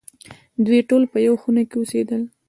[0.65, 2.21] دوی ټول په یوه خونه کې اوسېدل.